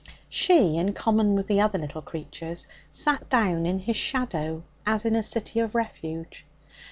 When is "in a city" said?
5.05-5.59